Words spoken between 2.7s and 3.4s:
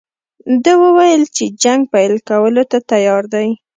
ته تیار